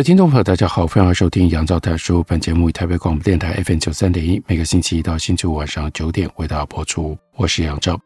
[0.00, 2.22] 位听众朋友，大家好，欢迎收听杨照谈书。
[2.22, 7.14] 本节目以台北广播电台 FM 九三点一，每个星期一到星期五晚上九点为大家播出。
[7.36, 8.00] 我是杨照，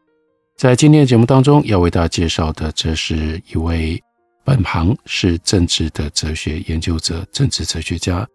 [0.57, 3.97] 在今天的节目当中，要为大家介绍的，这是一位
[4.43, 8.27] 本行是政治的哲学研究者、政治哲学家，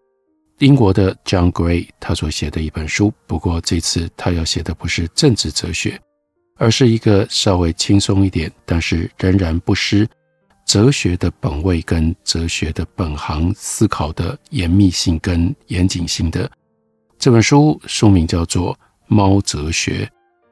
[0.57, 3.13] 英国的 John Gray，他所写的一本书。
[3.27, 6.01] 不过这次他要写的不是政治哲学，
[6.57, 10.09] 而是一个稍微轻松一点，但是仍然不失。
[10.71, 16.49] 哲学的本位跟哲学的本行思考的严密性跟严谨性的
[17.19, 18.73] 这本书，书名叫做
[19.05, 20.05] 《猫哲学》，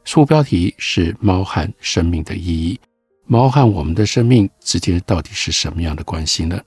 [0.03, 2.77] 书标题是《猫和生命的意义》。
[3.27, 6.59] 猫和我们的生命之间到底是什么样的关系呢？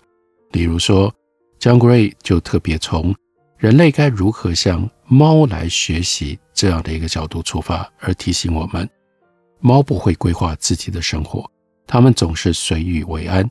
[0.53, 1.15] 例如说
[1.61, 3.15] ，John Gray 就特别从
[3.59, 8.89] 人类该如何向猫来学习这样的一个角度出发，而提醒我们：
[9.61, 11.47] 猫不会规划自己的生活。
[11.87, 13.49] 他们总是随遇为安，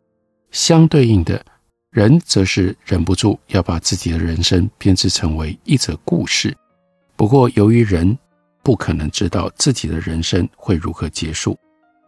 [0.52, 1.44] 相对应的，
[1.92, 6.56] 人则是忍不住要把自己的人生编织成为一则故事。
[7.16, 8.18] 不过，由于人
[8.64, 11.58] 不可能知道自己的人生会如何结束，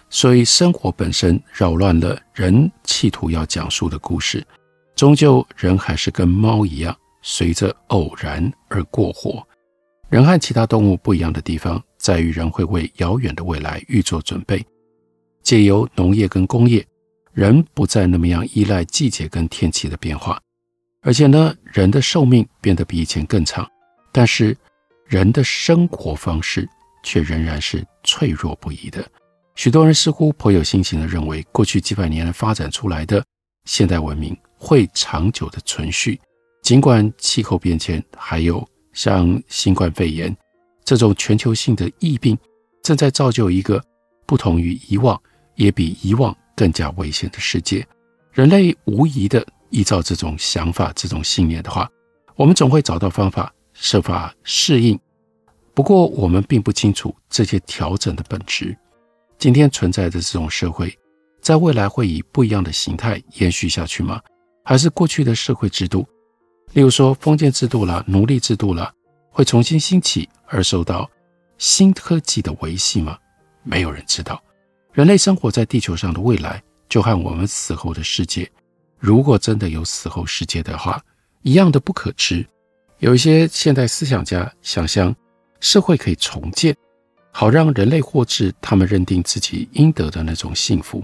[0.09, 4.45] 所以生活本身扰乱了人企图要讲述的故事。
[4.95, 9.45] 终究，人还是跟猫一样，随着偶然而过活。
[10.09, 14.63] 人和其他动物不一样的地方，在于人会为遥远的未来预做准备。
[15.43, 16.85] 借由农业跟工业，
[17.33, 20.41] 人不再那么样依赖季节跟天气的变化，
[21.01, 23.69] 而且呢，人的寿命变得比以前更长，
[24.11, 24.55] 但是
[25.05, 26.67] 人的生活方式
[27.03, 29.05] 却仍然是脆弱不已的。
[29.55, 33.23] 许多人似乎颇有信心地认为，过去几百年来发展出来的
[33.65, 36.19] 现代文明会长久的存续，
[36.61, 40.35] 尽管气候变迁，还有像新冠肺炎
[40.85, 42.37] 这种全球性的疫病，
[42.81, 43.83] 正在造就一个
[44.25, 45.21] 不同于以往。
[45.55, 47.85] 也比以往更加危险的世界，
[48.31, 51.89] 人类无疑的依照这种想法、这种信念的话，
[52.35, 54.99] 我们总会找到方法，设法适应。
[55.73, 58.77] 不过，我们并不清楚这些调整的本质。
[59.39, 60.95] 今天存在的这种社会，
[61.41, 64.21] 在未来会以不一样的形态延续下去吗？
[64.63, 66.07] 还是过去的社会制度，
[66.73, 68.93] 例如说封建制度啦、奴隶制度啦，
[69.29, 71.09] 会重新兴起而受到
[71.57, 73.17] 新科技的维系吗？
[73.63, 74.41] 没有人知道。
[74.93, 78.47] 人类生活在地球上的未来，就和我们死后的世界，
[78.99, 81.03] 如果真的有死后世界的话，
[81.41, 82.45] 一样的不可知。
[82.99, 85.13] 有一些现代思想家想象
[85.59, 86.75] 社会可以重建，
[87.31, 91.03] 好让人类获致他们认定自己应得的那种幸福。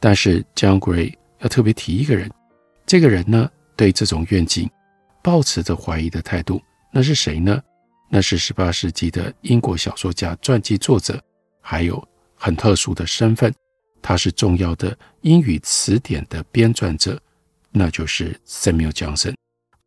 [0.00, 2.30] 但是 John Gray 要特别提一个人，
[2.86, 3.46] 这个人呢，
[3.76, 4.70] 对这种愿景
[5.22, 6.62] 抱持着怀疑的态度。
[6.90, 7.62] 那是谁呢？
[8.08, 11.22] 那是十八世纪的英国小说家、传记作者，
[11.60, 12.02] 还有。
[12.44, 13.54] 很特殊的身份，
[14.02, 17.16] 他是重要的英语词典的编撰者，
[17.70, 19.34] 那就是 Samuel Johnson。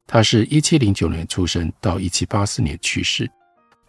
[0.07, 3.29] 他是一七零九年出生，到一七八四年去世。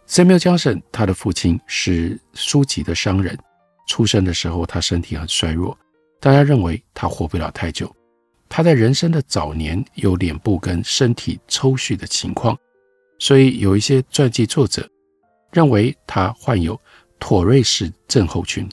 [0.05, 3.39] Samuel Johnson，他的父亲是书籍的商人，
[3.87, 5.77] 出生的时候他身体很衰弱，
[6.19, 7.89] 大家认为他活不了太久。
[8.49, 12.57] 他在人生的早年有脸部跟身体抽搐的情况，
[13.17, 14.85] 所以有一些传记作者
[15.53, 16.77] 认为他患有。
[17.19, 18.67] 妥瑞氏症候群，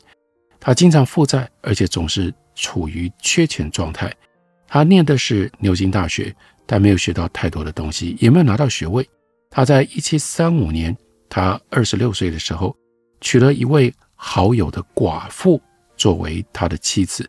[0.60, 4.12] 他经常负债，而且总是处于缺钱状态。
[4.66, 6.34] 他念的是牛津大学，
[6.66, 9.08] 但没有学到太多的东西，也没有拿到学位。
[9.50, 10.96] 他在一七三五年，
[11.28, 12.76] 他二十六岁的时候，
[13.20, 15.60] 娶了一位好友的寡妇
[15.96, 17.28] 作为他的妻子。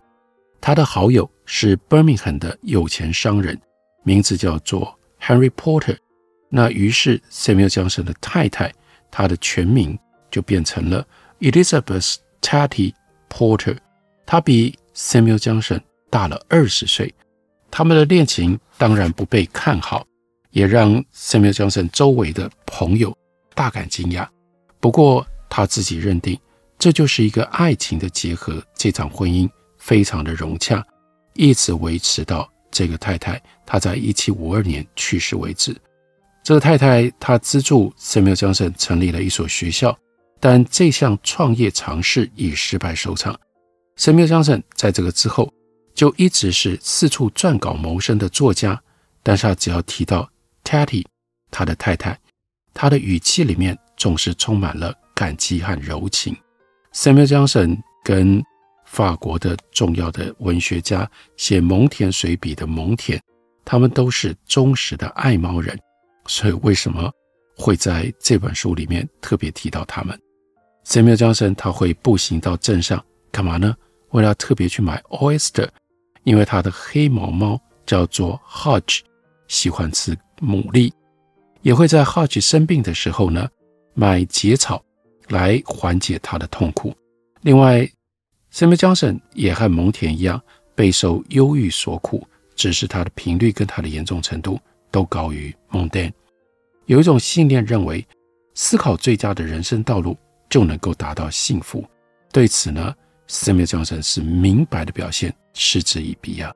[0.59, 3.59] 他的好友是 Birmingham 的有钱商人，
[4.03, 5.97] 名字叫做 Henry Porter。
[6.49, 8.73] 那于是 Samuel Johnson 的太太，
[9.11, 9.97] 他的全名。
[10.35, 11.07] 就变成了
[11.39, 12.93] Elizabeth Tatty
[13.29, 13.77] Porter，
[14.25, 15.79] 她比 Samuel Johnson
[16.09, 17.15] 大了二十岁。
[17.71, 20.05] 他们的恋情当然不被看好，
[20.51, 23.17] 也让 Samuel Johnson 周围的朋友
[23.53, 24.27] 大感惊讶。
[24.81, 26.37] 不过他自己认定
[26.77, 30.85] 这就是一个爱情的结合，这场婚姻非常的融洽，
[31.35, 35.73] 一直维持到这个太太她在一七五二年去世为止。
[36.43, 39.97] 这个太太她资助 Samuel Johnson 成立了一所学校。
[40.47, 43.35] 但这项创业尝试以失败收场。
[43.97, 45.51] Samuel Johnson 在这个之后
[45.95, 48.79] 就一直是四处撰稿谋生的作家，
[49.23, 50.29] 但是他只要提到
[50.63, 51.03] Tatty，
[51.49, 52.15] 他的太太，
[52.75, 56.37] 他的语气里面总是充满了感激和柔情。
[56.93, 58.39] Samuel Johnson 跟
[58.85, 63.19] 法国的重要的文学家写蒙田随笔的蒙田，
[63.65, 65.75] 他们都是忠实的爱猫人，
[66.27, 67.11] 所以为什么
[67.57, 70.15] 会在这本书里面特别提到他们
[70.85, 73.75] ？Samuel Johnson 他会步行到镇上干嘛呢？
[74.11, 75.67] 为了特别去买 oyster，
[76.23, 79.01] 因为他的黑毛猫叫做 Hodge，
[79.47, 80.91] 喜欢吃牡蛎，
[81.61, 83.49] 也会在 Hodge 生病的时候呢，
[83.93, 84.81] 买结草
[85.27, 86.95] 来缓解他的痛苦。
[87.41, 87.87] 另外
[88.53, 90.41] ，Samuel Johnson 也和蒙田一样
[90.75, 94.59] 备受忧郁所苦，只是他的频率跟他的严重程度
[94.91, 96.13] 都高于蒙田。
[96.85, 98.05] 有一种信念认为，
[98.53, 100.15] 思考最佳的人生道路
[100.49, 101.83] 就能够达到幸福。
[102.31, 102.93] 对此呢
[103.27, 106.53] ，Samuel Johnson 是明白的表现，嗤之以鼻啊。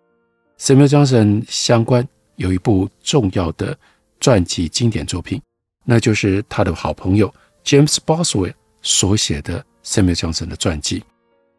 [0.57, 3.77] Samuel Johnson 相关有一部重要的
[4.19, 5.41] 传记经典作品，
[5.85, 7.33] 那就是他的好朋友
[7.63, 11.03] James Boswell 所写的 Samuel Johnson 的传记。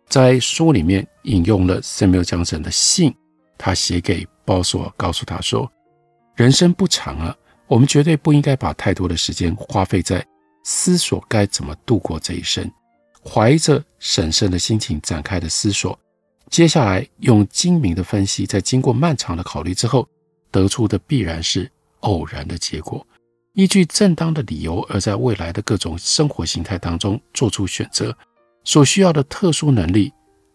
[0.09, 3.15] 在书里面引用了 Samuel Johnson 的信，
[3.57, 5.71] 他写给 Boswell，告诉他说
[6.35, 7.37] ：“人生不长啊，
[7.67, 10.27] 我们绝对不应该把太多的时间花费在
[10.63, 12.71] 思索该怎么度过这一生。”
[13.23, 15.99] 怀着审慎的心情展开的思索，
[16.49, 20.09] 接下来用精明的分析，在经过漫长的考虑之后，
[20.51, 21.71] 得出的必然是
[22.01, 23.07] 偶然的结果。
[23.53, 28.17] 依据正当的理由，而在未来的各种生活形态当中做出选择，
[28.65, 30.11] 所需要的特殊能力，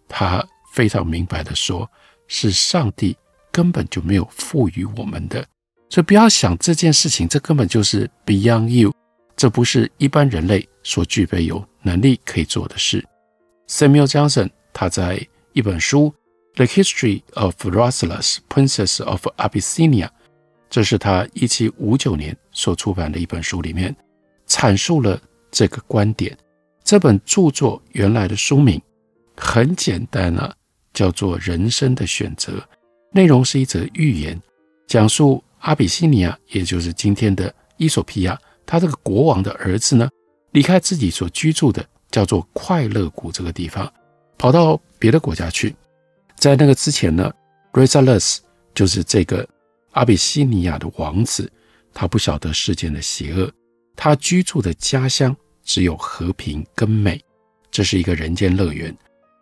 [0.07, 0.44] 他
[0.74, 1.88] 非常明白地说，
[2.28, 3.16] 是上帝
[3.52, 5.46] 根本就没有赋予我们的。
[5.90, 8.94] 所以不要想这件事情，这根本就是 beyond you，
[9.35, 13.05] 这不是一般人类所具备有能力可以做的事。
[13.67, 16.13] Samuel Johnson 他在一本书
[16.55, 20.07] 《The History of rosslas Princess of Abyssinia》，
[20.69, 23.95] 这是他一七五九年所出版的一本书里面
[24.47, 25.21] 阐述了
[25.51, 26.37] 这个观点。
[26.83, 28.81] 这本著作原来的书名
[29.35, 30.53] 很简单啊，
[30.93, 32.53] 叫做《人生的选择》，
[33.11, 34.39] 内容是一则寓言，
[34.87, 40.09] 讲述阿比西尼亚，也就是今天的伊索比亚，他这个国王的儿子呢。
[40.51, 43.91] 离开自己所居住的叫做快乐谷这个地方，
[44.38, 45.75] 跑到别的国家去。
[46.38, 47.29] 在那个之前呢
[47.73, 48.38] ，Rasselas
[48.73, 49.45] 就是这个
[49.91, 51.51] 阿比西尼亚的王子，
[51.94, 53.51] 他不晓得世间的邪恶，
[53.97, 57.21] 他居住的家乡只有和平跟美，
[57.69, 58.95] 这是一个人间乐园。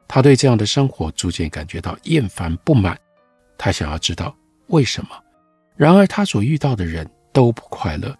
[0.07, 2.99] 他对这样的生活逐渐感觉到厌烦不满，
[3.55, 4.35] 他想要知道
[4.69, 5.09] 为什么。
[5.75, 8.17] 然而他所遇到的人都不快乐。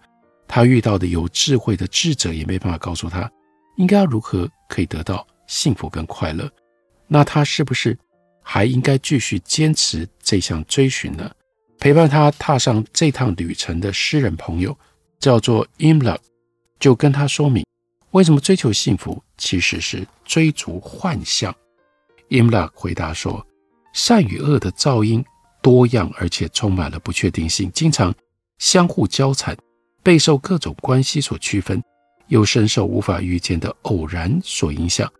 [0.47, 3.29] 他遇到的有智慧的智者也没办法告诉他，
[3.77, 6.49] 应该要如何可以得到幸福跟快乐。
[7.07, 7.97] 那他是不是
[8.41, 11.31] 还应该继续坚持这项追寻呢？
[11.79, 14.77] 陪伴他踏上这趟旅程的诗人朋友
[15.19, 16.17] 叫做 Imla，
[16.79, 17.65] 就跟他说明
[18.11, 21.53] 为什么追求幸福其实是追逐幻象。
[22.29, 23.45] Imla 回答说：
[23.93, 25.23] 善与恶的噪音
[25.61, 28.13] 多样，而且充满了不确定性，经常
[28.59, 29.57] 相互交缠。
[30.03, 31.81] 备受各种关系所区分，
[32.27, 35.11] 又深受无法预见的偶然所影响。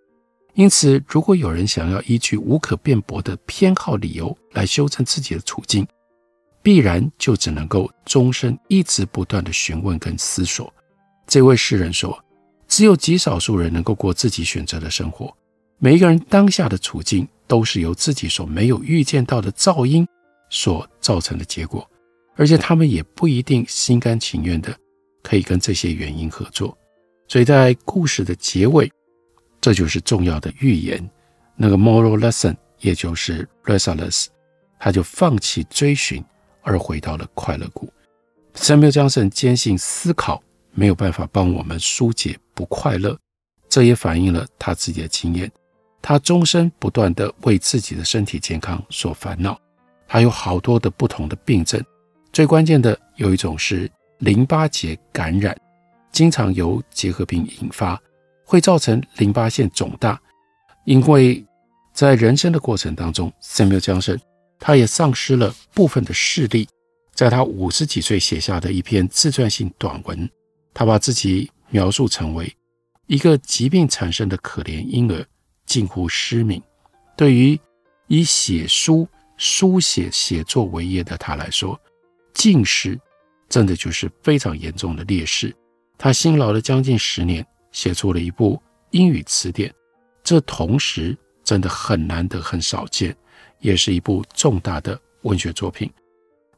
[0.56, 5.88] 因此，如果有人想要依据无可辩驳的偏好理由来修正自己的处境，
[6.62, 10.72] 必然就只能够终身一直不断地询问跟思索。
[11.26, 12.24] 这位诗人说
[12.68, 15.36] ：“只有极少数人能够过自己选择的生活。
[15.80, 20.08] 每一个人当下的处境都是由自己所没有预见到的噪音
[20.50, 21.90] 所造成的结果。”
[22.36, 24.76] 而且他们也不一定心甘情愿的
[25.22, 26.76] 可以跟这些原因合作，
[27.28, 28.92] 所以在故事的结尾，
[29.62, 31.10] 这就是重要的预言，
[31.56, 34.28] 那个 moral lesson，也就是 Rasselas，
[34.80, 36.24] 他就放弃追寻
[36.62, 37.92] 而回到了快乐谷。
[38.56, 43.18] Samuel Johnson 坚信思考没有办法帮我们疏解不快乐，
[43.70, 45.52] 这也反映了他自己的经验。
[46.02, 49.58] 他终身不断的为自己的身体健康所烦恼，
[50.08, 51.82] 他有好多的不同的病症。
[52.34, 55.56] 最关键的有一种是淋巴结感染，
[56.12, 58.02] 经常由结核病引发，
[58.44, 60.20] 会造成淋巴腺肿大。
[60.86, 61.46] 因为
[61.94, 64.20] 在人生的过程当中，Samuel Johnson
[64.58, 66.68] 他也丧失了部分的视力。
[67.14, 70.28] 在他五十几岁写下的一篇自传性短文，
[70.74, 72.52] 他把自己描述成为
[73.06, 75.24] 一个疾病产生的可怜婴儿，
[75.68, 76.60] 近乎失明。
[77.16, 77.60] 对于
[78.08, 81.80] 以写书、书写、写作为业的他来说，
[82.34, 83.00] 近视
[83.48, 85.56] 真的就是非常严重的劣势。
[85.98, 88.62] 他辛劳了将近十年，写出了一部
[88.92, 89.74] 英语词典，
[90.24, 93.16] 这同时真的很难得、很少见，
[93.60, 95.90] 也是一部重大的文学作品。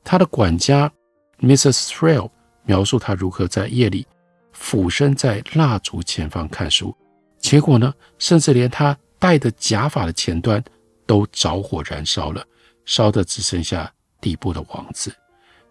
[0.04, 0.92] 他的管家
[1.40, 1.90] Mrs.
[1.90, 2.30] Thrale
[2.64, 4.08] 描述他如何在夜里
[4.54, 6.96] 俯身在蜡烛前方看书，
[7.40, 10.64] 结果呢，甚至连他戴的假发的前端
[11.06, 12.44] 都着火燃烧了，
[12.86, 13.92] 烧得只剩下
[14.22, 15.14] 底部的网子。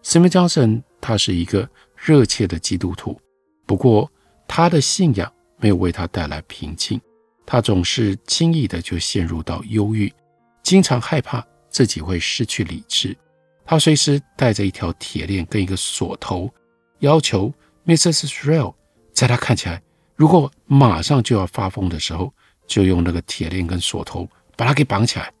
[0.05, 3.19] Samuel Johnson 他是一个热切的基督徒，
[3.65, 4.09] 不过
[4.47, 7.01] 他的信仰没有为他带来平静，
[7.43, 10.13] 他总是轻易的就陷入到忧郁，
[10.61, 13.17] 经常害怕自己会失去理智。
[13.65, 16.53] 他随时带着一条铁链跟一个锁头，
[16.99, 17.51] 要求
[17.87, 18.29] Mrs.
[18.29, 18.75] Thrale
[19.11, 19.81] 在他看起来
[20.15, 22.31] 如果马上就要发疯的时候，
[22.67, 25.33] 就用那个铁链跟锁头把他给绑起来。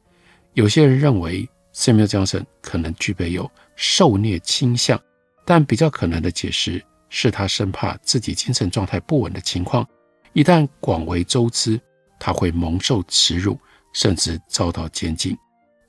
[0.53, 4.99] 有些人认为 Samuel Johnson 可能具备有受虐倾向，
[5.45, 9.85] 但比较可能的解释是他生怕自己精神状态不稳的情况
[10.31, 11.79] 一旦广为周知，
[12.17, 13.59] 他会蒙受耻辱，
[13.91, 15.37] 甚至遭到监禁。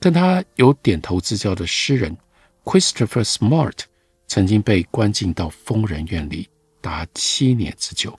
[0.00, 2.16] 跟他有点头之交的诗人。
[2.64, 3.78] Christopher Smart
[4.26, 6.48] 曾经被关进到疯人院里
[6.80, 8.18] 达七年之久，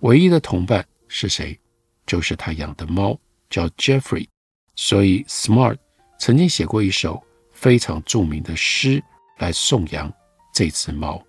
[0.00, 1.58] 唯一的同伴是谁？
[2.06, 3.18] 就是他养的猫，
[3.48, 4.28] 叫 Jeffrey。
[4.74, 5.78] 所以 Smart
[6.18, 9.02] 曾经写过一首非常著名的诗
[9.38, 10.12] 来颂扬
[10.52, 11.22] 这只猫。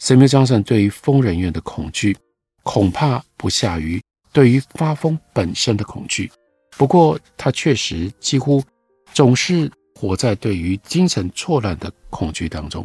[0.00, 2.16] Samuel Johnson 对于疯人院的恐惧，
[2.62, 6.30] 恐怕不下于对于发疯本身的恐惧。
[6.76, 8.62] 不过他确实几乎
[9.12, 9.70] 总是。
[9.94, 12.84] 活在对于精神错乱的恐惧当中，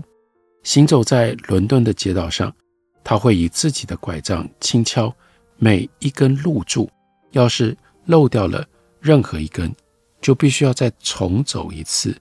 [0.61, 2.55] 行走在伦敦的街道上，
[3.03, 5.11] 他会以自己的拐杖轻敲
[5.55, 6.87] 每一根路柱，
[7.31, 7.75] 要是
[8.05, 8.63] 漏掉了
[8.99, 9.75] 任何一根，
[10.21, 12.15] 就必须要再重走一次。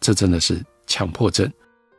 [0.00, 1.50] 这真的是强迫症。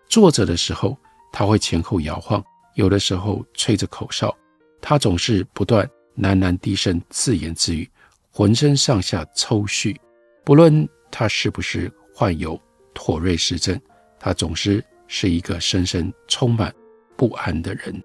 [0.08, 0.98] 坐着的时候，
[1.32, 2.44] 他会前后摇晃，
[2.76, 4.36] 有的时候吹着口哨，
[4.82, 7.90] 他总是不断喃喃低声自言自语，
[8.32, 9.96] 浑身上下抽搐，
[10.44, 11.92] 不论他是不是。
[12.16, 12.62] 患有
[12.94, 13.82] 妥瑞氏症，
[14.20, 16.72] 他总是是一个深深充满
[17.18, 18.04] 不安的人。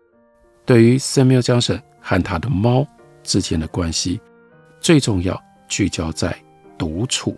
[0.64, 2.88] 对于 Samuel Johnson 和他的猫
[3.23, 4.19] 之间的关系，
[4.81, 5.38] 最重要
[5.69, 6.35] 聚焦在
[6.78, 7.37] 独处。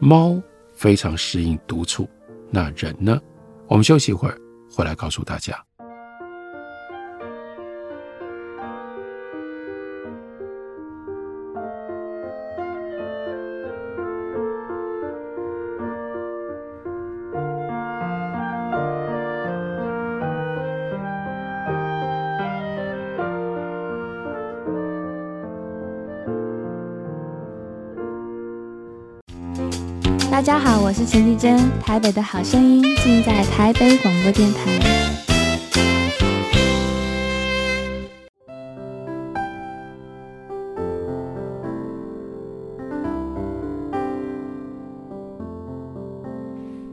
[0.00, 0.42] 猫
[0.74, 2.08] 非常适应独处，
[2.50, 3.20] 那人呢？
[3.68, 4.36] 我们休息一会儿，
[4.70, 5.56] 回来告诉大家。
[31.06, 34.58] 陈綺贞，台北的好声音尽在台北广播电台。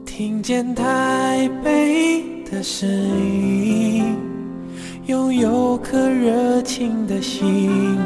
[0.04, 4.14] 听见台北的声音，
[5.06, 7.98] 拥有颗热情的心，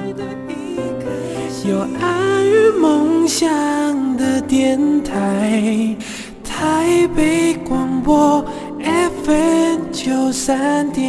[1.69, 3.87] 有爱与梦想。
[4.17, 5.95] 的电台，
[6.43, 8.43] 台北广播
[9.25, 11.05] FM 九三点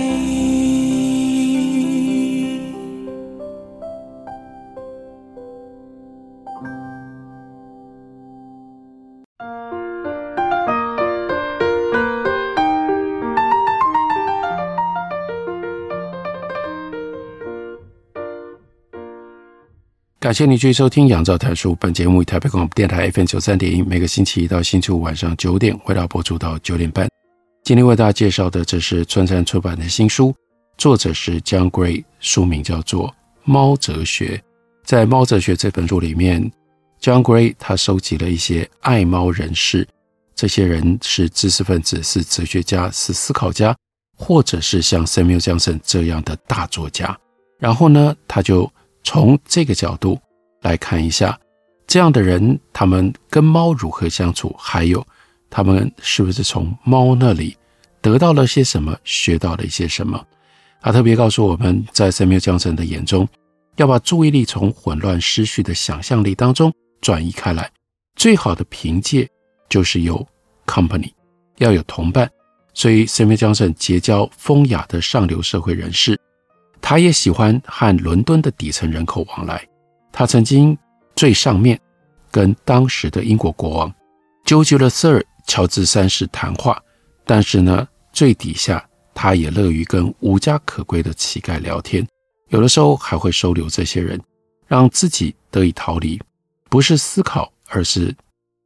[20.28, 21.72] 感谢你继续收听《杨照谈书》。
[21.78, 27.08] 本节目以台北广播电台 FM 九三点一，每个星期一到星期五晚上九点，为大家播出到九点半。
[27.64, 30.36] 今天为大家介绍的，这是春山出版的新书，
[30.78, 33.08] 作者是 John Gray，书名叫做
[33.46, 34.36] 《猫哲学》。
[34.84, 36.52] 在《猫哲学》这本书里面
[37.00, 39.88] ，John Gray 他收集了一些爱猫人士，
[40.36, 43.74] 这些人是知识分子，是哲学家，是思考家，
[44.18, 47.18] 或者是像 Samuel Johnson 这样的大作家。
[47.60, 48.70] 然后呢，他就
[49.04, 50.20] 从这个角度
[50.62, 51.40] 来看一下，
[51.86, 55.06] 这样的人他们跟猫如何相处，还有
[55.50, 57.56] 他们是不是从猫那里
[58.02, 60.24] 得到了些什么，学到了一些什么。
[60.82, 63.28] 他特别告诉我们，在 Samuel Johnson 的眼中，
[63.78, 67.70] 要把注意力从混乱失序的想象力当中转移开来，
[68.16, 69.28] 最好的凭借
[69.70, 70.26] 就是有
[70.66, 71.12] company，
[71.58, 72.30] 要有同伴。
[72.74, 76.20] 所以 Samuel Johnson 结交风雅的上流社会人士。
[76.82, 79.68] 他也喜欢和伦敦的底层人口往来。
[80.12, 80.78] 他曾经
[81.16, 81.80] 最上面
[82.32, 83.94] 跟当时的英国国王
[84.46, 86.82] George the Third 乔治三世谈话，
[87.26, 92.08] 但是呢，最底下他也乐于跟无家可归的乞丐聊天，
[92.50, 94.20] 有的时候还会收留这些人，
[94.66, 96.20] 让自己得以逃离。
[96.70, 98.14] 不是思考而是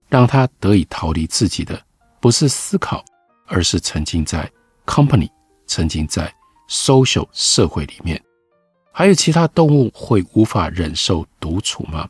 [0.09, 1.79] 让他得以逃离自己的，
[2.19, 3.03] 不是思考，
[3.45, 4.49] 而是沉浸在
[4.85, 5.29] company，
[5.67, 6.33] 沉浸在
[6.71, 8.19] social 社会里面。
[8.93, 12.07] 还有其他动物会无法忍受独处吗？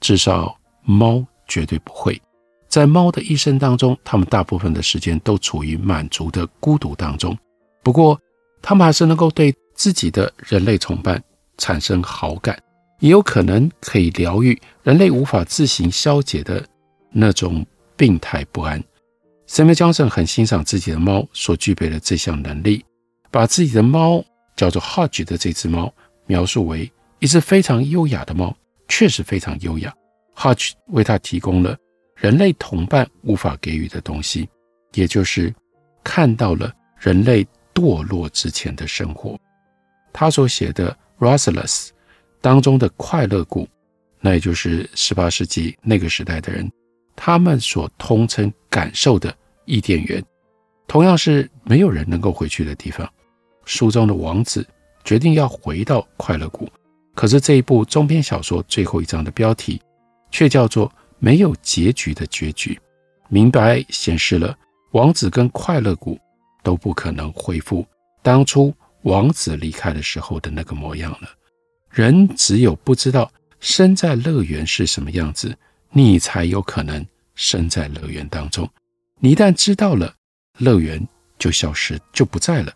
[0.00, 2.20] 至少猫绝对不会。
[2.68, 7.36] 在猫的一生当中，它们大部分的时间都处于满足的孤独当中。
[7.82, 8.18] 不过，
[8.60, 11.22] 它们还是能够对自己的人类同伴
[11.56, 12.62] 产生好感，
[13.00, 16.64] 也有可能可以疗愈人类无法自行消解的
[17.10, 17.64] 那种
[17.96, 18.82] 病态不安。
[19.48, 22.84] Samuel Johnson 很欣赏自己的猫所具备的这项能力，
[23.30, 24.24] 把自己的猫
[24.56, 25.92] 叫做 Hodge 的这只猫
[26.26, 28.56] 描述为一只非常优雅的猫，
[28.88, 29.94] 确实非常优雅。
[30.36, 31.76] Hodge 为他提供了
[32.14, 34.48] 人类同伴无法给予的东西，
[34.94, 35.54] 也就是
[36.02, 39.38] 看到了人类堕落之前的生活。
[40.12, 41.88] 他所写的《Rasselas》
[42.40, 43.68] 当中的快乐谷，
[44.20, 46.70] 那也就是十八世纪那个时代的人，
[47.14, 49.32] 他们所通称感受的
[49.64, 50.24] 伊甸园，
[50.86, 53.08] 同样是没有人能够回去的地方。
[53.68, 54.66] 书中的王子
[55.04, 56.68] 决定要回到快乐谷，
[57.14, 59.80] 可是这一部中篇小说最后一章的标题
[60.32, 60.90] 却叫做。
[61.20, 62.78] 没有结局的结局，
[63.28, 64.56] 明白显示了
[64.92, 66.16] 王子跟快乐谷
[66.62, 67.84] 都不可能恢复
[68.22, 68.72] 当初
[69.02, 71.28] 王子离开的时候的那个模样了。
[71.90, 75.52] 人只有不知道身在乐园是什么样子，
[75.90, 78.70] 你才有可能身在乐园当中。
[79.18, 80.14] 你一旦知道了，
[80.58, 81.04] 乐园
[81.36, 82.72] 就消失，就不在了。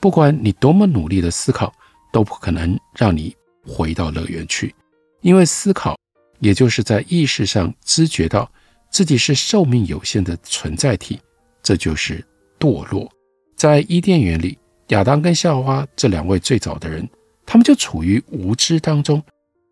[0.00, 1.72] 不管你多么努力的思考，
[2.12, 3.34] 都不可能让你
[3.66, 4.74] 回到乐园去，
[5.20, 5.96] 因为思考。
[6.40, 8.46] 也就是在意识上知觉到
[8.90, 11.18] 自己是寿命有限的存在体，
[11.62, 12.22] 这就是
[12.60, 13.10] 堕落。
[13.56, 17.08] 在伊甸园里，亚当跟夏娃这两位最早的人，
[17.46, 19.22] 他们就处于无知当中。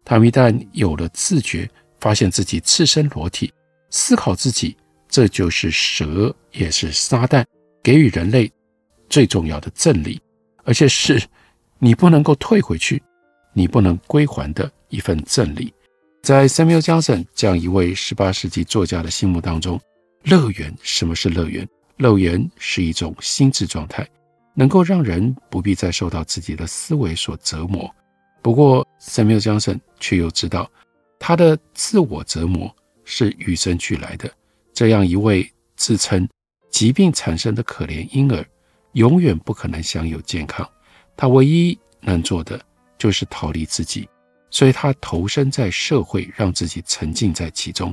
[0.07, 1.69] 他们一旦有了自觉，
[2.01, 3.53] 发现自己赤身裸体，
[3.91, 4.75] 思考自己，
[5.07, 7.45] 这就是蛇，也是撒旦
[7.83, 8.51] 给予人类
[9.09, 10.21] 最重要的真理，
[10.65, 11.23] 而且是
[11.79, 13.03] 你不能够退回去，
[13.53, 15.73] 你不能归还的一份真理。
[16.23, 19.81] 在 Samuel Johnson 这样一位十八世纪作家的心目当中，
[20.23, 21.69] 乐园，什么是乐园？
[21.99, 24.09] 乐园是一种心智状态，
[24.55, 27.89] 能够让人不必再受到自己的思维所折磨。
[28.43, 30.71] 不过，Samuel Johnson 却又知道，
[31.19, 34.31] 他的自我折磨是与生俱来的。
[34.73, 36.29] 这样一位自称
[36.71, 38.45] 疾病产生的可怜婴儿，
[38.95, 40.69] 永远不可能享有健康。
[41.17, 42.61] 他唯一能做的
[42.99, 44.09] 就是逃离自己。
[44.51, 47.93] 所以他投身在社会，让自己沉浸在其中。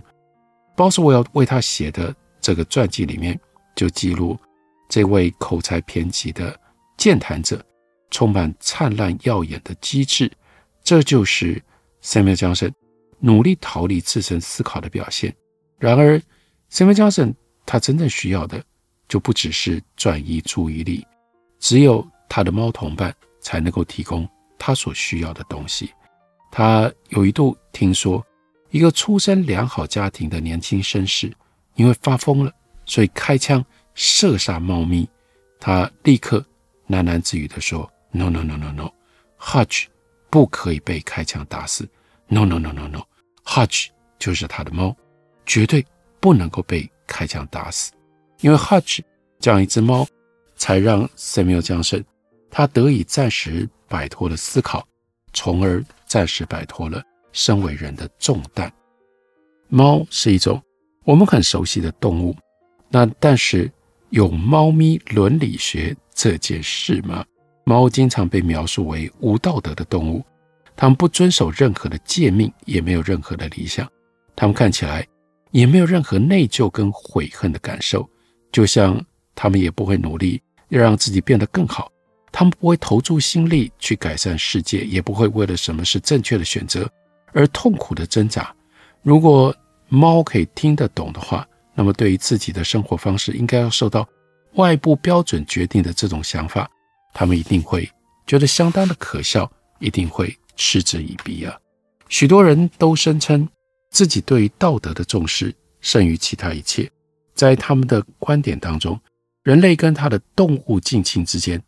[0.76, 3.40] 鲍斯威尔为他写的这个传记里面，
[3.76, 4.38] 就记录
[4.88, 6.56] 这位口才偏激的
[6.98, 7.66] 健谈者，
[8.12, 10.32] 充满灿烂耀眼的机智。
[10.84, 11.60] 这就是
[12.04, 12.72] Samuel Johnson
[13.20, 15.36] 努力逃离自身思考的表现。
[15.80, 16.22] 然而
[16.72, 17.34] ，Samuel Johnson
[17.66, 18.64] 他真正需要的，
[19.12, 21.06] 就不只是转移注意力，
[21.60, 24.26] 只有他的猫同伴才能够提供
[24.58, 25.92] 他所需要的东西。
[26.50, 28.26] 他有一度听说，
[28.70, 31.30] 一个出身良好家庭的年轻绅士
[31.76, 32.54] 因为发疯了，
[32.86, 33.62] 所以开枪
[33.96, 35.06] 射杀猫咪。
[35.60, 36.40] 他立刻
[36.88, 38.90] 喃喃自语地说：“No, no, no, no, no.
[39.38, 39.88] Hodge
[40.30, 41.86] 不可以被开枪打死。
[42.28, 43.02] No, no, no, no, no.
[43.44, 44.96] Hodge 就是他的猫，
[45.46, 45.86] 绝对
[46.22, 47.92] 不能够被开枪打死。
[48.42, 49.00] 因为 Hutch
[49.40, 50.06] 这样一只猫，
[50.56, 52.04] 才让 Samuel Johnson
[52.50, 54.86] 他得以暂时摆脱了思考，
[55.34, 57.02] 从而。”暂时摆脱了
[57.32, 58.70] 身为人的重担。
[59.70, 60.62] 猫是一种
[61.06, 62.36] 我们很熟悉的动物，
[62.90, 63.72] 那但是
[64.10, 67.24] 有猫咪伦理学这件事吗？
[67.64, 70.22] 猫经常被描述为无道德的动物，
[70.76, 73.90] 它们不遵守任何的诫命，也没有任何的理想。
[74.36, 75.08] 它们看起来
[75.52, 78.06] 也没有任何内疚跟悔恨的感受，
[78.52, 81.92] 就像它们也不会努力要让自己变得更好。
[82.32, 86.90] 他们不会投注心力去改善世界，也不会为了什么是正确的选择
[87.34, 88.56] 而痛苦的挣扎。
[89.02, 89.54] 如果
[89.90, 94.08] 猫可以听得懂的话，那么对于自己的生活方式应该要受到
[94.54, 96.70] 外部标准决定的这种想法，
[97.14, 97.90] 他们一定会
[98.26, 101.60] 觉得相当的可笑，一定会嗤之以鼻啊！
[102.08, 103.48] 许多人都声称
[103.90, 106.90] 自己对于道德的重视胜于其他一切，
[107.42, 109.02] 在他们的观点当中，
[109.42, 111.60] 人类跟他的动物近亲之间。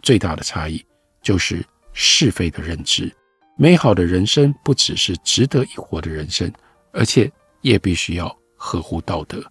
[0.00, 0.82] 最大的差异
[1.20, 1.62] 就是
[1.92, 3.14] 是非的认知。
[3.58, 6.50] 美好的人生不只是值得一活的人生，
[6.92, 9.44] 而且也必须要合乎道德。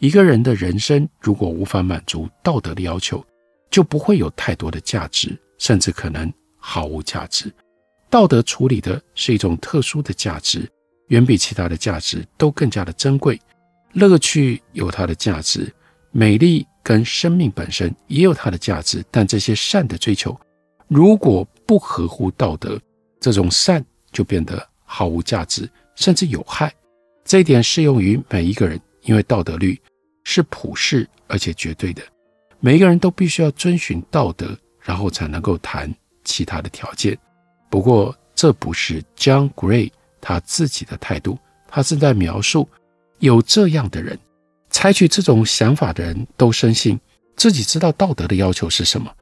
[0.00, 3.22] 一个人的人生如果无法满足道德的要求，
[3.70, 7.52] 就不会有太多的价值，甚至可能毫无价值。
[8.08, 10.66] 道德处理的是一种特殊的价值，
[11.08, 13.38] 远比其他的价值都更加的珍贵。
[13.92, 15.72] 乐趣有它的价值，
[16.10, 19.04] 美丽跟生命本身也有它的价值。
[19.10, 20.38] 但这些善的追求，
[20.86, 22.80] 如果不合乎道德，
[23.20, 26.72] 这种善就变得毫无价值，甚至有害。
[27.24, 29.78] 这一点适用于每一个人，因为道德律
[30.24, 32.02] 是普世而且绝对的，
[32.60, 37.18] 每一个人都必须要遵循道德，然后才能够谈其他的条件。
[37.68, 42.66] 不过，这不是 John Gray 他自己的态度，他是在描述
[43.18, 44.18] 有这样的人，
[44.70, 46.98] 采取这种想法的人都深信
[47.36, 49.12] 自己知道道德的要求是什么，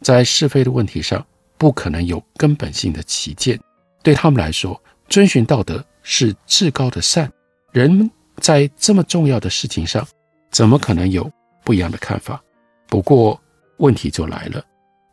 [0.00, 1.24] 在是非的问题上
[1.58, 3.58] 不可能有根本性的歧见。
[4.02, 7.30] 对他们来说，遵循道德是至高的善。
[7.72, 10.06] 人在这么重要的事情上，
[10.50, 11.30] 怎么可能有
[11.64, 12.42] 不一样的看法？
[12.88, 13.40] 不过
[13.78, 14.64] 问题就来了，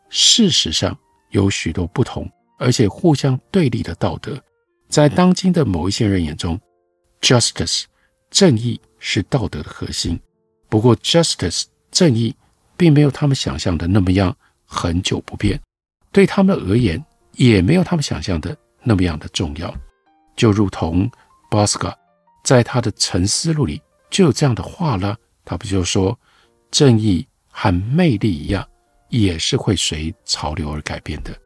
[0.10, 0.98] 事实上
[1.30, 4.42] 有许多不同而且互相对立的道德，
[4.90, 6.60] 在当今的某一些人眼中
[7.22, 7.84] ，justice
[8.30, 10.20] 正义是道德的核心。
[10.68, 12.36] 不过，justice 正义
[12.78, 15.60] 并没有他们想象的那么样恒久不变，
[16.12, 19.74] 对他们而言，也没有他们想象的那么样的重要。
[20.36, 21.10] 就如同
[21.50, 21.94] Bosca。
[22.42, 26.18] 在他的沉思录里就有这样的话了，他不就说，
[26.72, 28.66] 正义和魅力一样，
[29.10, 31.38] 也是会随潮流而改变的。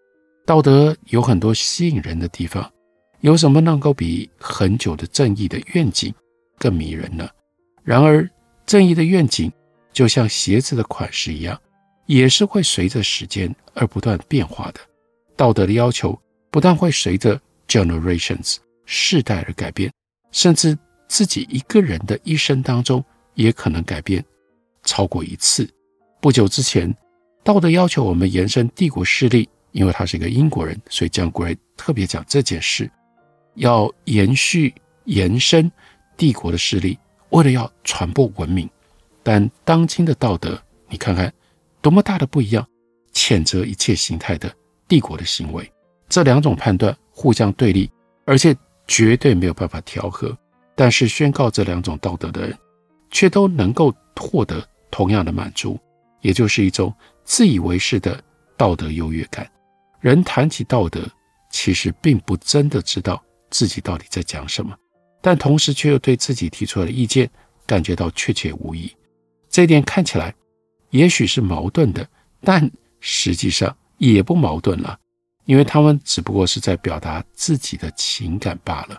[0.46, 2.72] 道德有很多吸引人的地方，
[3.22, 6.14] 有什么能够比恒久的正义的愿景
[6.64, 7.30] 更迷人呢？
[7.84, 8.26] 然而，
[8.66, 9.52] 正义的愿景
[9.92, 11.60] 就像鞋子的款式一样，
[12.06, 14.80] 也是会随着时间而不断变化的。
[15.36, 16.18] 道德的要求
[16.50, 19.92] 不但会随着 generations 世代而改变。
[20.32, 20.78] 甚至
[21.10, 24.24] 自己一个人的一生当中，也可能改变
[24.84, 25.70] 超过一次。
[26.22, 26.96] 不久之前，
[27.44, 32.90] 道德要求我们延伸帝国势力，因为他是一个英国人，所以 John Gray 特别讲这件事，
[33.56, 34.74] 要延续
[35.04, 35.70] 延伸
[36.18, 36.98] 帝国的势力，
[37.30, 38.70] 为了要传播文明。
[39.22, 41.34] 但当今的道德，你看看
[41.82, 42.68] 多么大的不一样，
[43.14, 44.54] 谴责一切形态的
[44.88, 45.72] 帝国的行为。
[46.10, 47.90] 这两种判断互相对立，
[48.26, 48.56] 而且。
[48.86, 50.38] 绝对没有办法调和，
[50.76, 52.60] 但是宣告这两种道德的人，
[53.10, 55.80] 却都能够获得同样的满足，
[56.20, 58.22] 也就是一种自以为是的
[58.58, 59.50] 道德优越感。
[60.02, 61.02] 人谈起道德，
[61.50, 64.76] 其实并不真的知道自己到底在讲什么，
[65.24, 67.30] 但同时却又对自己提出的意见
[67.66, 68.94] 感觉到确切无疑。
[69.50, 70.36] 这一点看起来
[70.90, 72.06] 也许是矛盾的，
[72.42, 75.00] 但实际上也不矛盾了。
[75.46, 78.98] 因为他们只不过是在表达自己的情感罢了。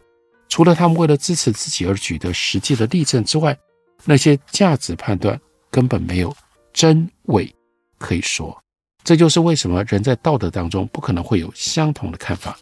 [0.49, 3.57] 除了他们为了支持自己而举的实际的例证之外，
[4.05, 5.39] 那些价值判断
[5.71, 6.35] 根本没有
[6.73, 7.55] 真伪
[7.99, 8.59] 可以说。
[9.03, 12.59] 这就是为什么人在道德当中不可能会有相同的看法。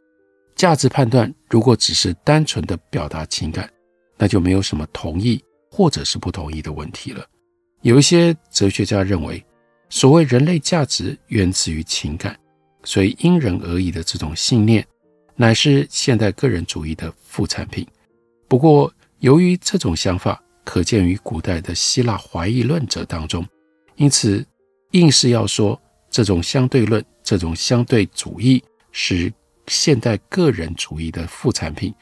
[0.63, 3.69] 价值判断如果只是单纯的表达情感，
[4.17, 7.27] 那就没有什么同意或者是不同意的问题了。
[7.81, 9.45] 有一些哲学家认为，
[9.89, 12.39] 所谓人类价值源自于情感。
[12.85, 14.87] 所以因人而异的这种信念，
[15.35, 17.85] 乃是现代个人主义的副产品。
[18.47, 23.45] 不过，由于这种想法可见于古代的希腊怀疑论者当中，
[23.97, 24.47] 因此
[24.93, 25.77] 硬是要说
[26.09, 29.33] 这种相对论、这种相对主义是
[29.67, 31.95] 现代个人主义的副产品，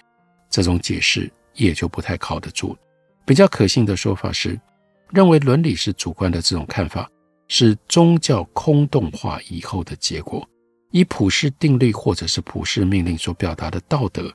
[0.48, 2.76] 这种解释也就不太靠得住。
[3.24, 4.58] 比较可信的说法是，
[5.10, 7.08] 认为伦理是主观的这种看法，
[7.48, 10.46] 是宗教空洞化以后的结果。
[10.90, 14.32] 以普世定律或者是普世命令所表达的道德，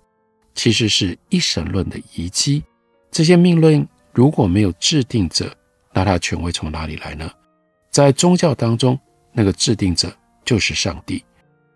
[0.54, 2.64] 其实是一神论的遗迹。
[3.12, 5.54] 这些命令如果没有制定者，
[5.92, 7.30] 那他权威从哪里来呢？
[7.92, 8.98] 在宗教当中，
[9.34, 11.24] 那个制定者就是上帝。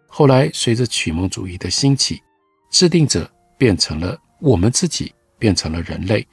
[0.10, 2.22] 后来随着启蒙主义的兴起，
[2.70, 6.28] 制定者变成了我们自己，变成了人类。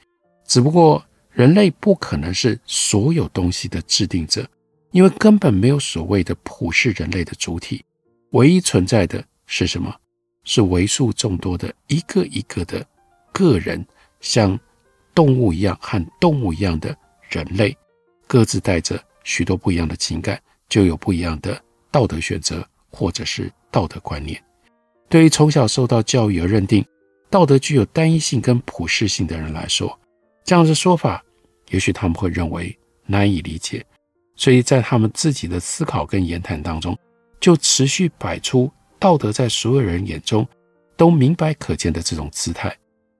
[0.45, 4.45] 只不过人类不可能是所有东西的制定者，
[4.91, 7.85] 因为根本没有所谓的普世人类的主体。
[8.31, 9.95] 唯一存在的是什么？
[10.43, 12.85] 是为数众多的一个一个的
[13.31, 13.85] 个人，
[14.21, 14.59] 像
[15.13, 16.97] 动物一样和动物一样的
[17.29, 17.77] 人类，
[18.25, 21.61] 各自带着许多不一样的情感，就有不一样的
[21.91, 24.41] 道德选择或者是道德观念。
[25.09, 26.85] 对于从小受到教育而认定
[27.29, 29.97] 道德具有单一性跟普世性的人来说，
[30.43, 31.23] 这样的说法，
[31.69, 33.85] 也许他们会认为难以理解，
[34.35, 36.97] 所以在他们自己的思考跟言谈当中。
[37.39, 40.45] 就持续摆出道德在所有人眼中
[40.95, 42.75] 都明白可见的这种姿态，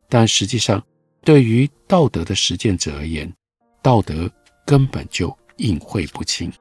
[0.09, 0.83] 但实际上，
[1.23, 3.31] 对于道德的实践者而言，
[3.83, 4.27] 道德
[4.65, 6.51] 根本就隐晦不清。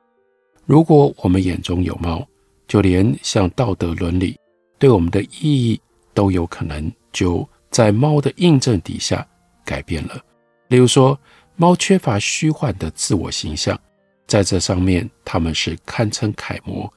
[0.66, 2.28] 如果我们眼中有猫，
[2.66, 4.36] 就连像道德伦理
[4.78, 5.80] 对我们的意义
[6.12, 9.26] 都有可能就在猫的印证底下
[9.64, 10.20] 改变了。
[10.68, 11.18] 例如说，
[11.56, 13.78] 猫缺乏虚幻的自我形象，
[14.26, 16.92] 在这上面他们是堪称楷模。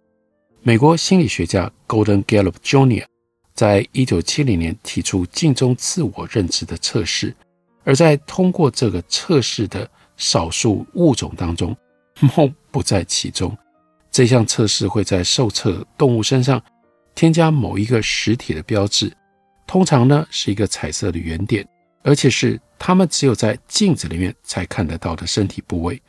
[0.62, 3.06] 美国心理学家 Gordon Gallup Jr.
[3.54, 7.36] 在一九七零年提出镜中自我认知的测试，
[7.84, 11.76] 而在通过这个测试的少数物种当中，
[12.20, 13.56] 猫不在其中。
[14.12, 16.62] 这项测试会在受测动物身上
[17.16, 19.12] 添加某一个实体的标志，
[19.68, 21.68] 通常呢是一个彩色的圆点，
[22.04, 26.02] 而且是它们只有在镜子里面才看得到的身体部位。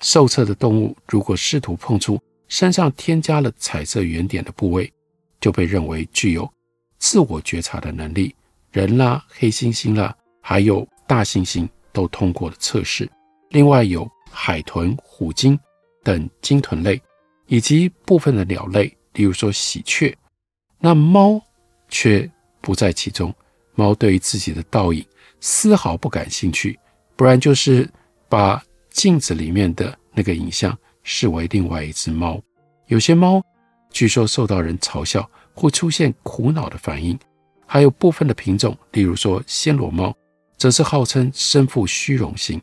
[0.00, 4.92] 受测的动物如果试图碰触身上添加了彩色圆点的部位，
[5.40, 6.50] 就被认为具有
[6.98, 8.34] 自我觉察的能力。
[8.72, 13.08] 人啦、黑猩猩啦，还有大猩猩都通过了测试。
[13.50, 15.58] 另外有海豚、虎鲸
[16.02, 17.00] 等鲸豚类。
[17.46, 20.14] 以及部分的鸟类，例如说喜鹊，
[20.78, 21.40] 那猫
[21.88, 22.30] 却
[22.60, 23.34] 不在其中。
[23.74, 25.04] 猫对于自己的倒影
[25.40, 26.78] 丝毫不感兴趣，
[27.16, 27.88] 不然就是
[28.28, 32.40] 把镜子里面的那个影像视为另外一只猫。
[32.86, 33.44] 有些猫
[33.90, 37.18] 据说受到人嘲笑，会出现苦恼的反应。
[37.66, 40.14] 还有部分的品种，例如说暹罗猫，
[40.56, 42.60] 则是号称身负虚荣心。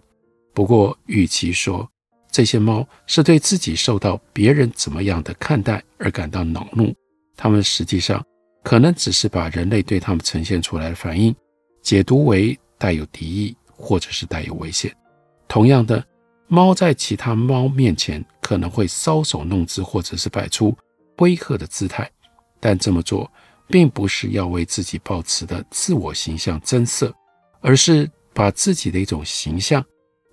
[0.54, 1.90] 不过，与其说，
[2.32, 6.96] 这些猫是对自己受到别人怎么样的看待而感到恼怒，
[7.36, 8.24] 它们实际上
[8.64, 11.36] 可能只是把人类对它们呈现出来的反应
[11.82, 14.96] 解读为带有敌意或者是带有危险。
[15.48, 16.02] 同样的，
[16.48, 20.74] 猫在其他猫面前可能会搔首弄姿或者是摆出
[21.18, 22.10] 威吓的姿态，
[22.62, 23.30] 但这么做
[23.68, 27.14] 并不是要为自己抱持的自我形象增色，
[27.60, 29.84] 而是把自己的一种形象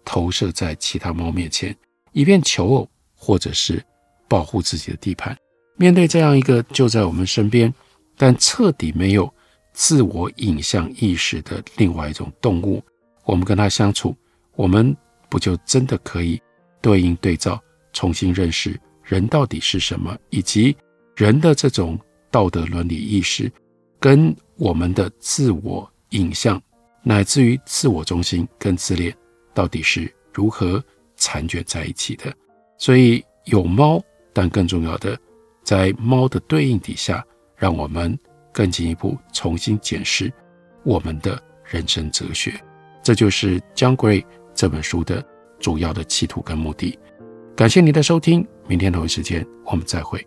[0.04, 1.76] 投射在其他猫面前。
[2.12, 3.82] 以便求偶，或者是
[4.28, 5.36] 保护自己的地盘。
[5.76, 7.72] 面对这样一个就在我们身边，
[8.16, 9.32] 但彻底没有
[9.72, 12.82] 自我影像意识的另外一种动物，
[13.24, 14.16] 我们跟它相处，
[14.56, 14.96] 我们
[15.28, 16.40] 不就真的可以
[16.80, 17.60] 对应对照，
[17.92, 20.76] 重新认识人到底是什么，以及
[21.14, 21.98] 人的这种
[22.30, 23.50] 道德伦理意识，
[24.00, 26.60] 跟我们的自我影像，
[27.04, 29.16] 乃至于自我中心跟自恋，
[29.54, 30.82] 到底是如何
[31.18, 32.32] 缠卷在一起的，
[32.78, 34.00] 所以有猫，
[34.32, 35.18] 但更重要的，
[35.62, 37.22] 在猫的对应底下，
[37.56, 38.18] 让我们
[38.52, 40.32] 更进一步重新检视
[40.84, 42.54] 我们的人生哲学。
[43.02, 44.14] 这就是《江 g r》
[44.54, 45.24] 这本书的
[45.58, 46.98] 主要的企图跟目的。
[47.56, 50.24] 感谢您的收听，明天同一时间我们再会。